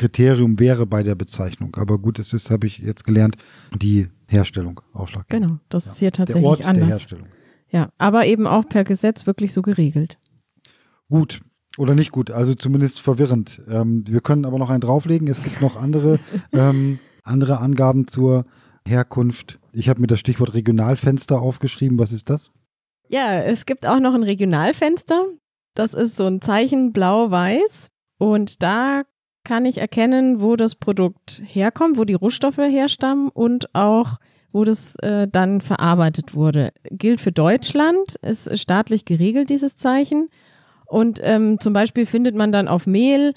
[0.00, 1.76] Kriterium wäre bei der Bezeichnung.
[1.76, 3.36] Aber gut, es ist, habe ich jetzt gelernt,
[3.76, 5.46] die Herstellung ausschlaggebend.
[5.46, 5.92] Genau, das ja.
[5.92, 6.88] ist hier tatsächlich der Ort anders.
[6.88, 7.26] Der Herstellung.
[7.68, 10.18] Ja, aber eben auch per Gesetz wirklich so geregelt.
[11.10, 11.40] Gut,
[11.76, 13.60] oder nicht gut, also zumindest verwirrend.
[13.68, 15.28] Ähm, wir können aber noch einen drauflegen.
[15.28, 16.18] Es gibt noch andere,
[16.52, 18.46] ähm, andere Angaben zur
[18.88, 19.58] Herkunft.
[19.72, 21.98] Ich habe mir das Stichwort Regionalfenster aufgeschrieben.
[21.98, 22.52] Was ist das?
[23.10, 25.26] Ja, es gibt auch noch ein Regionalfenster.
[25.74, 27.88] Das ist so ein Zeichen blau-weiß.
[28.18, 29.02] Und da
[29.50, 34.18] kann ich erkennen, wo das Produkt herkommt, wo die Rohstoffe herstammen und auch,
[34.52, 36.72] wo das äh, dann verarbeitet wurde.
[36.88, 40.28] Gilt für Deutschland, ist staatlich geregelt, dieses Zeichen.
[40.86, 43.34] Und ähm, zum Beispiel findet man dann auf Mehl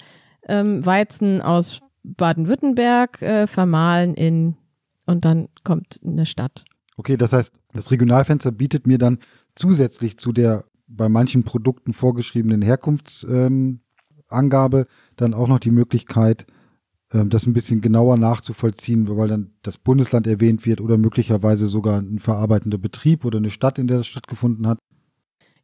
[0.48, 4.56] ähm, Weizen aus Baden-Württemberg äh, vermahlen in
[5.06, 6.64] und dann kommt eine Stadt.
[6.96, 9.18] Okay, das heißt, das Regionalfenster bietet mir dann
[9.56, 13.80] zusätzlich zu der bei manchen Produkten vorgeschriebenen Herkunftsangabe ähm,
[15.16, 16.46] dann auch noch die Möglichkeit,
[17.12, 22.00] ähm, das ein bisschen genauer nachzuvollziehen, weil dann das Bundesland erwähnt wird oder möglicherweise sogar
[22.00, 24.78] ein verarbeitender Betrieb oder eine Stadt, in der das stattgefunden hat.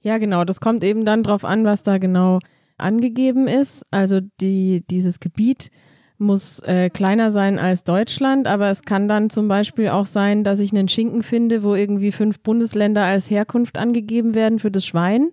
[0.03, 0.45] Ja, genau.
[0.45, 2.39] Das kommt eben dann drauf an, was da genau
[2.79, 3.85] angegeben ist.
[3.91, 5.71] Also die, dieses Gebiet
[6.19, 10.61] muss äh, kleiner sein als Deutschland, aber es kann dann zum Beispiel auch sein, dass
[10.61, 15.31] ich einen Schinken finde, wo irgendwie fünf Bundesländer als Herkunft angegeben werden für das Schwein.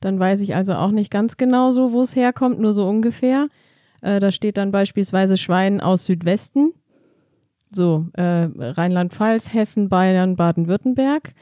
[0.00, 3.48] Dann weiß ich also auch nicht ganz genau so, wo es herkommt, nur so ungefähr.
[4.00, 6.72] Äh, da steht dann beispielsweise Schwein aus Südwesten.
[7.70, 11.34] So, äh, Rheinland-Pfalz, Hessen, Bayern, Baden-Württemberg.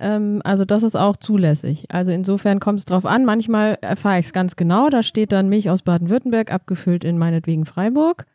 [0.00, 1.86] Ähm, also das ist auch zulässig.
[1.90, 3.24] Also insofern kommt es drauf an.
[3.24, 4.88] Manchmal erfahre ich es ganz genau.
[4.88, 8.26] Da steht dann Milch aus Baden-Württemberg abgefüllt in meinetwegen Freiburg.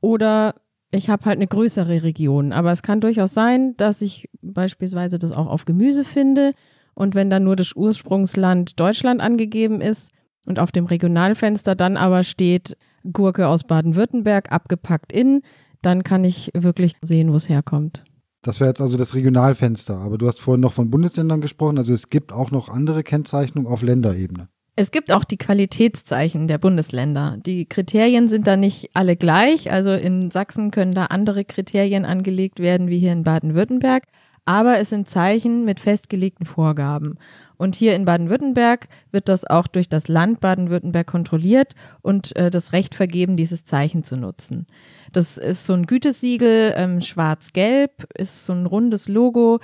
[0.00, 0.54] Oder
[0.90, 2.52] ich habe halt eine größere Region.
[2.52, 6.52] Aber es kann durchaus sein, dass ich beispielsweise das auch auf Gemüse finde.
[6.94, 10.10] Und wenn dann nur das Ursprungsland Deutschland angegeben ist
[10.46, 12.76] und auf dem Regionalfenster dann aber steht
[13.12, 15.42] Gurke aus Baden-Württemberg abgepackt in,
[15.82, 18.04] dann kann ich wirklich sehen, wo es herkommt.
[18.42, 19.96] Das wäre jetzt also das Regionalfenster.
[19.96, 21.78] Aber du hast vorhin noch von Bundesländern gesprochen.
[21.78, 24.48] Also es gibt auch noch andere Kennzeichnungen auf Länderebene.
[24.76, 27.38] Es gibt auch die Qualitätszeichen der Bundesländer.
[27.46, 29.70] Die Kriterien sind da nicht alle gleich.
[29.72, 34.04] Also in Sachsen können da andere Kriterien angelegt werden wie hier in Baden-Württemberg.
[34.46, 37.18] Aber es sind Zeichen mit festgelegten Vorgaben.
[37.56, 42.72] Und hier in Baden-Württemberg wird das auch durch das Land Baden-Württemberg kontrolliert und äh, das
[42.72, 44.66] Recht vergeben, dieses Zeichen zu nutzen.
[45.12, 49.60] Das ist so ein Gütesiegel, ähm, schwarz-gelb, ist so ein rundes Logo,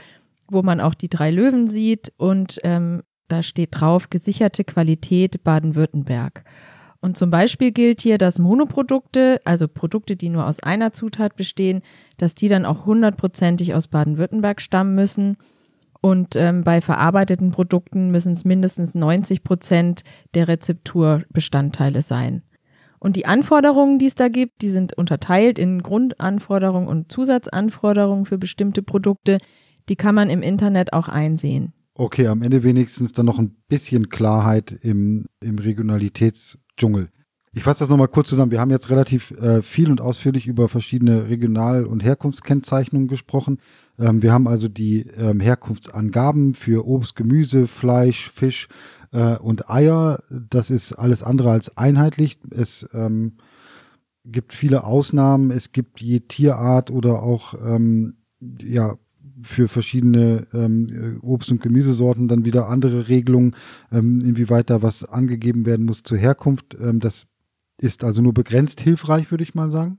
[0.48, 6.44] wo man auch die drei Löwen sieht und ähm, da steht drauf gesicherte Qualität Baden-Württemberg.
[7.00, 11.82] Und zum Beispiel gilt hier, dass Monoprodukte, also Produkte, die nur aus einer Zutat bestehen,
[12.18, 15.38] dass die dann auch hundertprozentig aus Baden-Württemberg stammen müssen.
[16.02, 20.02] Und ähm, bei verarbeiteten Produkten müssen es mindestens 90 Prozent
[20.34, 22.42] der Rezepturbestandteile sein.
[22.98, 28.36] Und die Anforderungen, die es da gibt, die sind unterteilt in Grundanforderungen und Zusatzanforderungen für
[28.36, 29.38] bestimmte Produkte.
[29.88, 31.72] Die kann man im Internet auch einsehen.
[31.94, 35.58] Okay, am Ende wenigstens dann noch ein bisschen Klarheit im, im
[36.80, 37.08] Regionalitätsdschungel.
[37.52, 38.52] Ich fasse das nochmal kurz zusammen.
[38.52, 43.58] Wir haben jetzt relativ äh, viel und ausführlich über verschiedene Regional- und Herkunftskennzeichnungen gesprochen.
[43.98, 48.68] Ähm, wir haben also die ähm, Herkunftsangaben für Obst, Gemüse, Fleisch, Fisch
[49.10, 50.22] äh, und Eier.
[50.30, 52.38] Das ist alles andere als einheitlich.
[52.50, 53.38] Es ähm,
[54.24, 55.50] gibt viele Ausnahmen.
[55.50, 58.14] Es gibt je Tierart oder auch ähm,
[58.60, 58.94] ja
[59.42, 63.56] für verschiedene ähm, Obst- und Gemüsesorten dann wieder andere Regelungen,
[63.92, 66.76] ähm, inwieweit da was angegeben werden muss zur Herkunft.
[66.80, 67.26] Ähm, das
[67.78, 69.98] ist also nur begrenzt hilfreich, würde ich mal sagen.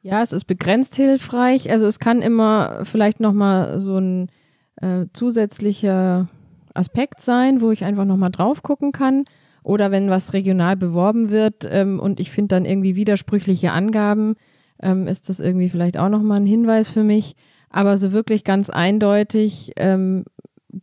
[0.00, 1.70] Ja, es ist begrenzt hilfreich.
[1.70, 4.28] Also es kann immer vielleicht nochmal so ein
[4.76, 6.28] äh, zusätzlicher
[6.74, 9.24] Aspekt sein, wo ich einfach nochmal drauf gucken kann.
[9.62, 14.36] Oder wenn was regional beworben wird ähm, und ich finde dann irgendwie widersprüchliche Angaben,
[14.80, 17.34] ähm, ist das irgendwie vielleicht auch nochmal ein Hinweis für mich.
[17.70, 20.24] Aber so wirklich ganz eindeutig ähm,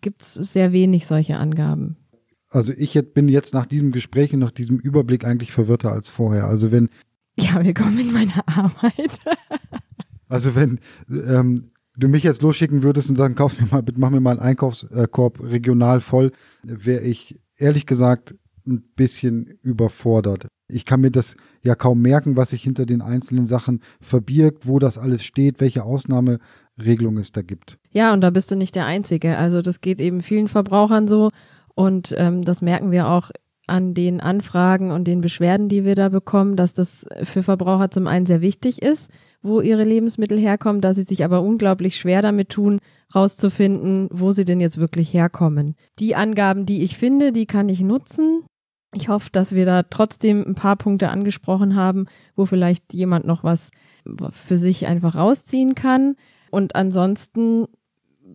[0.02, 1.98] gibt es sehr wenig solche Angaben.
[2.50, 6.46] Also ich bin jetzt nach diesem Gespräch und nach diesem Überblick eigentlich verwirrter als vorher.
[6.46, 6.90] Also wenn
[7.40, 9.20] ja, willkommen in meiner Arbeit.
[10.30, 14.20] also wenn ähm, du mich jetzt losschicken würdest und sagen, kauf mir mal, mach mir
[14.20, 18.36] mal einen Einkaufskorb regional voll, wäre ich ehrlich gesagt
[18.68, 20.48] ein bisschen überfordert.
[20.68, 24.80] Ich kann mir das ja kaum merken, was sich hinter den einzelnen Sachen verbirgt, wo
[24.80, 26.40] das alles steht, welche Ausnahme
[26.82, 27.78] Regelung es da gibt.
[27.92, 29.38] Ja, und da bist du nicht der Einzige.
[29.38, 31.30] Also das geht eben vielen Verbrauchern so
[31.76, 33.32] und ähm, das merken wir auch
[33.66, 38.08] an den Anfragen und den Beschwerden, die wir da bekommen, dass das für Verbraucher zum
[38.08, 39.10] einen sehr wichtig ist,
[39.42, 42.80] wo ihre Lebensmittel herkommen, dass sie sich aber unglaublich schwer damit tun,
[43.16, 45.76] rauszufinden, wo sie denn jetzt wirklich herkommen.
[46.00, 48.44] Die Angaben, die ich finde, die kann ich nutzen.
[48.94, 52.06] Ich hoffe, dass wir da trotzdem ein paar Punkte angesprochen haben,
[52.36, 53.72] wo vielleicht jemand noch was
[54.32, 56.16] für sich einfach rausziehen kann.
[56.54, 57.66] Und ansonsten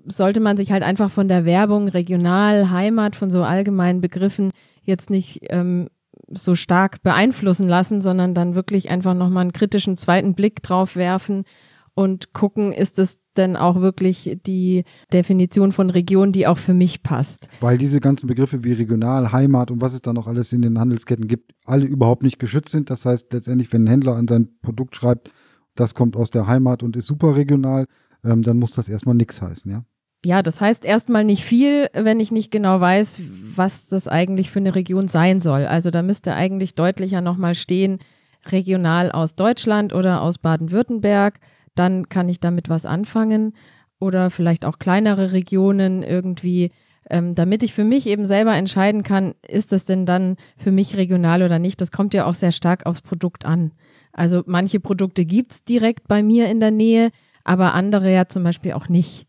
[0.07, 4.51] sollte man sich halt einfach von der Werbung regional, Heimat, von so allgemeinen Begriffen
[4.83, 5.87] jetzt nicht ähm,
[6.29, 11.45] so stark beeinflussen lassen, sondern dann wirklich einfach nochmal einen kritischen zweiten Blick drauf werfen
[11.95, 17.05] und gucken, ist es denn auch wirklich die Definition von Region, die auch für mich
[17.05, 17.47] passt.
[17.61, 20.81] Weil diese ganzen Begriffe wie regional, Heimat und was es da noch alles in den
[20.81, 22.91] Handelsketten gibt, alle überhaupt nicht geschützt sind.
[22.91, 25.31] Das heißt letztendlich, wenn ein Händler an sein Produkt schreibt,
[25.77, 27.87] das kommt aus der Heimat und ist super regional,
[28.25, 29.85] ähm, dann muss das erstmal nichts heißen, ja?
[30.25, 33.21] Ja, das heißt erstmal nicht viel, wenn ich nicht genau weiß,
[33.55, 35.65] was das eigentlich für eine Region sein soll.
[35.65, 38.01] Also da müsste eigentlich deutlicher nochmal stehen,
[38.47, 41.39] regional aus Deutschland oder aus Baden-Württemberg.
[41.77, 43.55] Dann kann ich damit was anfangen.
[44.01, 46.71] Oder vielleicht auch kleinere Regionen irgendwie,
[47.11, 50.97] ähm, damit ich für mich eben selber entscheiden kann, ist das denn dann für mich
[50.97, 51.81] regional oder nicht.
[51.81, 53.73] Das kommt ja auch sehr stark aufs Produkt an.
[54.13, 57.11] Also manche Produkte gibt's direkt bei mir in der Nähe
[57.49, 59.27] aber andere ja zum Beispiel auch nicht.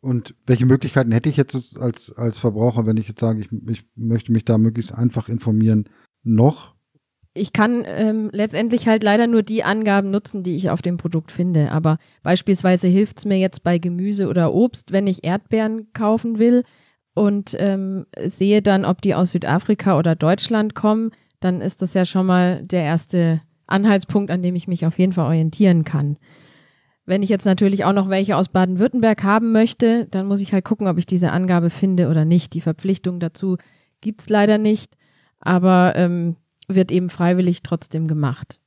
[0.00, 3.84] Und welche Möglichkeiten hätte ich jetzt als, als Verbraucher, wenn ich jetzt sage, ich, ich
[3.94, 5.88] möchte mich da möglichst einfach informieren,
[6.24, 6.74] noch?
[7.34, 11.30] Ich kann ähm, letztendlich halt leider nur die Angaben nutzen, die ich auf dem Produkt
[11.30, 11.70] finde.
[11.70, 16.64] Aber beispielsweise hilft es mir jetzt bei Gemüse oder Obst, wenn ich Erdbeeren kaufen will
[17.14, 22.04] und ähm, sehe dann, ob die aus Südafrika oder Deutschland kommen, dann ist das ja
[22.04, 26.18] schon mal der erste Anhaltspunkt, an dem ich mich auf jeden Fall orientieren kann.
[27.12, 30.64] Wenn ich jetzt natürlich auch noch welche aus Baden-Württemberg haben möchte, dann muss ich halt
[30.64, 32.54] gucken, ob ich diese Angabe finde oder nicht.
[32.54, 33.58] Die Verpflichtung dazu
[34.00, 34.96] gibt's leider nicht,
[35.38, 36.36] aber ähm,
[36.68, 38.62] wird eben freiwillig trotzdem gemacht.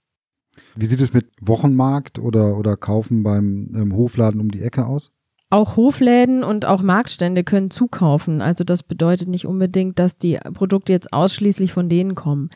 [0.75, 5.12] Wie sieht es mit Wochenmarkt oder, oder Kaufen beim ähm, Hofladen um die Ecke aus?
[5.49, 8.43] Auch Hofläden und auch Marktstände können zukaufen.
[8.43, 12.51] Also das bedeutet nicht unbedingt, dass die Produkte jetzt ausschließlich von denen kommen.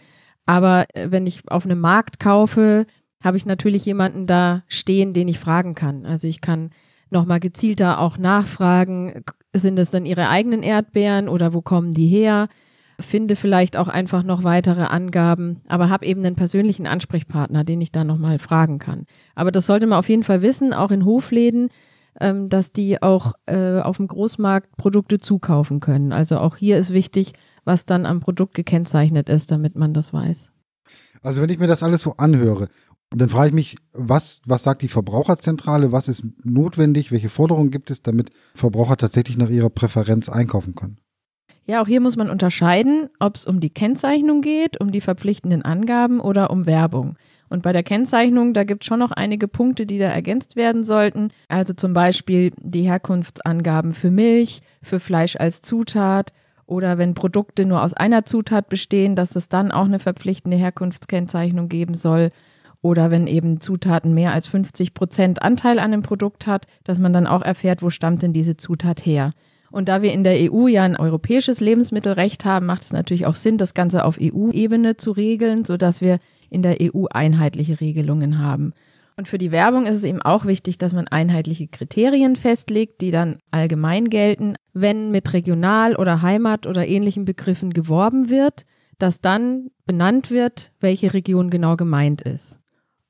[0.46, 2.86] Aber äh, wenn ich auf einem Markt kaufe,
[3.24, 6.06] habe ich natürlich jemanden da stehen, den ich fragen kann.
[6.06, 6.72] Also ich kann
[7.10, 12.48] nochmal gezielter auch nachfragen, sind es dann ihre eigenen Erdbeeren oder wo kommen die her?
[13.00, 17.92] Finde vielleicht auch einfach noch weitere Angaben, aber habe eben einen persönlichen Ansprechpartner, den ich
[17.92, 19.06] da nochmal fragen kann.
[19.36, 21.70] Aber das sollte man auf jeden Fall wissen, auch in Hofläden,
[22.20, 26.12] ähm, dass die auch äh, auf dem Großmarkt Produkte zukaufen können.
[26.12, 30.52] Also auch hier ist wichtig, was dann am Produkt gekennzeichnet ist, damit man das weiß.
[31.22, 32.70] Also wenn ich mir das alles so anhöre
[33.12, 37.72] und dann frage ich mich, was, was sagt die Verbraucherzentrale, was ist notwendig, welche Forderungen
[37.72, 41.00] gibt es, damit Verbraucher tatsächlich nach ihrer Präferenz einkaufen können?
[41.66, 45.64] Ja, auch hier muss man unterscheiden, ob es um die Kennzeichnung geht, um die verpflichtenden
[45.64, 47.16] Angaben oder um Werbung.
[47.50, 50.84] Und bei der Kennzeichnung, da gibt es schon noch einige Punkte, die da ergänzt werden
[50.84, 51.32] sollten.
[51.48, 56.32] Also zum Beispiel die Herkunftsangaben für Milch, für Fleisch als Zutat
[56.68, 61.70] oder wenn Produkte nur aus einer Zutat bestehen, dass es dann auch eine verpflichtende Herkunftskennzeichnung
[61.70, 62.30] geben soll
[62.82, 67.14] oder wenn eben Zutaten mehr als 50 Prozent Anteil an dem Produkt hat, dass man
[67.14, 69.34] dann auch erfährt, wo stammt denn diese Zutat her.
[69.72, 73.36] Und da wir in der EU ja ein europäisches Lebensmittelrecht haben, macht es natürlich auch
[73.36, 78.74] Sinn, das Ganze auf EU-Ebene zu regeln, sodass wir in der EU einheitliche Regelungen haben.
[79.16, 83.12] Und für die Werbung ist es eben auch wichtig, dass man einheitliche Kriterien festlegt, die
[83.12, 88.66] dann allgemein gelten, wenn mit Regional- oder Heimat- oder ähnlichen Begriffen geworben wird,
[88.98, 92.59] dass dann benannt wird, welche Region genau gemeint ist.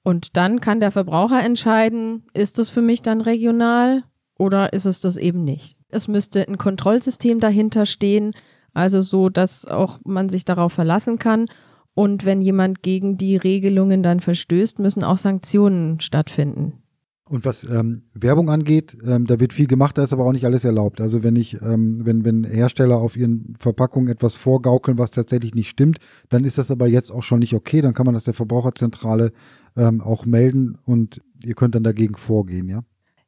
[0.10, 4.02] Und dann kann der Verbraucher entscheiden, ist es für mich dann regional
[4.40, 5.78] oder ist es das eben nicht.
[5.88, 8.34] Es müsste ein Kontrollsystem dahinter stehen,
[8.74, 11.46] also so, dass auch man sich darauf verlassen kann.
[11.94, 16.82] Und wenn jemand gegen die Regelungen dann verstößt, müssen auch Sanktionen stattfinden.
[17.30, 20.46] Und was ähm, Werbung angeht, ähm, da wird viel gemacht, da ist aber auch nicht
[20.46, 21.00] alles erlaubt.
[21.00, 25.70] Also wenn ich, ähm, wenn, wenn Hersteller auf ihren Verpackungen etwas vorgaukeln, was tatsächlich nicht
[25.70, 27.82] stimmt, dann ist das aber jetzt auch schon nicht okay.
[27.82, 29.32] Dann kann man das der Verbraucherzentrale
[29.78, 32.84] ähm, auch melden und ihr könnt dann dagegen vorgehen, ja?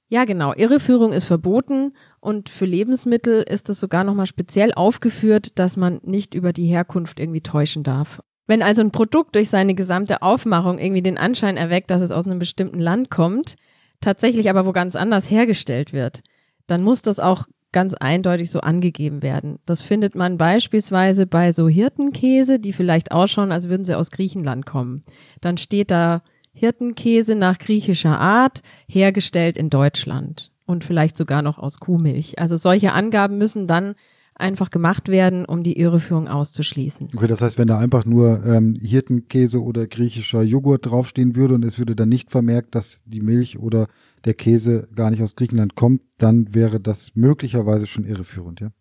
[0.09, 0.53] Ja, genau.
[0.53, 6.33] Irreführung ist verboten und für Lebensmittel ist es sogar nochmal speziell aufgeführt, dass man nicht
[6.33, 8.19] über die Herkunft irgendwie täuschen darf.
[8.47, 12.25] Wenn also ein Produkt durch seine gesamte Aufmachung irgendwie den Anschein erweckt, dass es aus
[12.25, 13.55] einem bestimmten Land kommt,
[14.01, 16.21] tatsächlich aber wo ganz anders hergestellt wird,
[16.67, 19.59] dann muss das auch ganz eindeutig so angegeben werden.
[19.65, 24.65] Das findet man beispielsweise bei so Hirtenkäse, die vielleicht ausschauen, als würden sie aus Griechenland
[24.65, 25.03] kommen.
[25.39, 26.21] Dann steht da
[26.53, 32.39] Hirtenkäse nach griechischer Art, hergestellt in Deutschland und vielleicht sogar noch aus Kuhmilch.
[32.39, 33.95] Also solche Angaben müssen dann
[34.35, 37.09] einfach gemacht werden, um die Irreführung auszuschließen.
[37.15, 41.63] Okay, das heißt, wenn da einfach nur ähm, Hirtenkäse oder griechischer Joghurt draufstehen würde und
[41.63, 43.87] es würde dann nicht vermerkt, dass die Milch oder
[44.25, 48.71] der Käse gar nicht aus Griechenland kommt, dann wäre das möglicherweise schon irreführend, ja?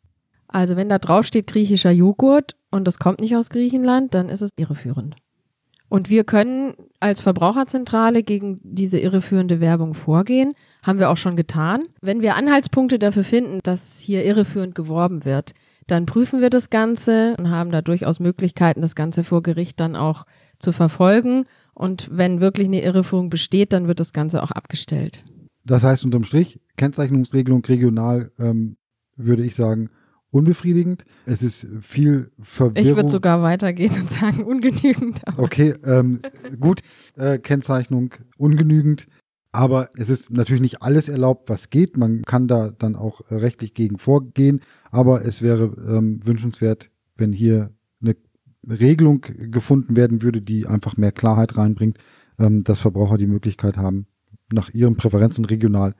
[0.52, 4.50] Also wenn da draufsteht griechischer Joghurt und das kommt nicht aus Griechenland, dann ist es
[4.56, 5.14] irreführend.
[5.90, 10.54] Und wir können als Verbraucherzentrale gegen diese irreführende Werbung vorgehen.
[10.84, 11.82] Haben wir auch schon getan.
[12.00, 15.52] Wenn wir Anhaltspunkte dafür finden, dass hier irreführend geworben wird,
[15.88, 19.96] dann prüfen wir das Ganze und haben da durchaus Möglichkeiten, das Ganze vor Gericht dann
[19.96, 20.26] auch
[20.60, 21.46] zu verfolgen.
[21.74, 25.24] Und wenn wirklich eine Irreführung besteht, dann wird das Ganze auch abgestellt.
[25.64, 28.76] Das heißt unterm Strich, Kennzeichnungsregelung regional, ähm,
[29.16, 29.90] würde ich sagen,
[30.30, 31.04] unbefriedigend.
[31.26, 32.90] Es ist viel Verwirrung.
[32.90, 35.20] Ich würde sogar weitergehen und sagen ungenügend.
[35.36, 36.20] Okay, ähm,
[36.58, 36.80] gut,
[37.16, 39.06] äh, Kennzeichnung ungenügend.
[39.52, 41.96] Aber es ist natürlich nicht alles erlaubt, was geht.
[41.96, 44.60] Man kann da dann auch rechtlich gegen vorgehen.
[44.92, 48.14] Aber es wäre ähm, wünschenswert, wenn hier eine
[48.68, 51.98] Regelung gefunden werden würde, die einfach mehr Klarheit reinbringt,
[52.38, 54.06] ähm, dass Verbraucher die Möglichkeit haben,
[54.52, 55.94] nach ihren Präferenzen regional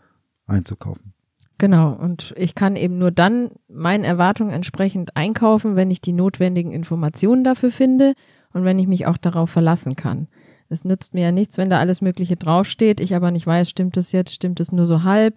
[0.46, 1.12] einzukaufen.
[1.60, 6.72] Genau, und ich kann eben nur dann meinen Erwartungen entsprechend einkaufen, wenn ich die notwendigen
[6.72, 8.14] Informationen dafür finde
[8.54, 10.28] und wenn ich mich auch darauf verlassen kann.
[10.70, 13.98] Es nützt mir ja nichts, wenn da alles Mögliche draufsteht, ich aber nicht weiß, stimmt
[13.98, 15.34] es jetzt, stimmt es nur so halb,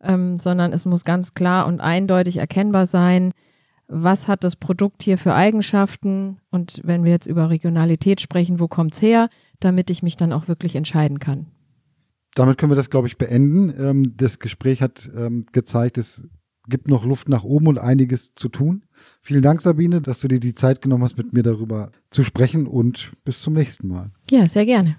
[0.00, 3.32] ähm, sondern es muss ganz klar und eindeutig erkennbar sein,
[3.88, 8.68] was hat das Produkt hier für Eigenschaften und wenn wir jetzt über Regionalität sprechen, wo
[8.68, 11.46] kommt's her, damit ich mich dann auch wirklich entscheiden kann
[12.34, 13.72] damit können wir das, glaube ich, beenden.
[13.78, 16.22] Ähm, das Gespräch hat ähm, gezeigt, es
[16.68, 18.84] gibt noch Luft nach oben und einiges zu tun.
[19.20, 22.66] Vielen Dank, Sabine, dass du dir die Zeit genommen hast, mit mir darüber zu sprechen
[22.66, 24.10] und bis zum nächsten Mal.
[24.30, 24.96] Ja, sehr gerne.